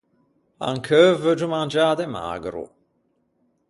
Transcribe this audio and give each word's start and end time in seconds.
Ancheu 0.69 1.09
veuggio 1.21 1.47
mangiâ 1.55 1.87
de 1.99 2.05
magro. 2.15 2.63